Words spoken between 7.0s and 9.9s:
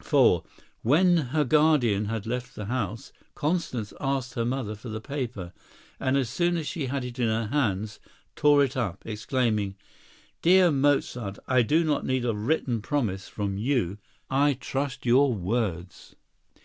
it in her hands, tore it up, exclaiming: